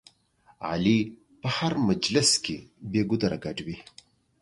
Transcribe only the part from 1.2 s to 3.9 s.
په هر مجلس کې بې ګودره ګډ وي.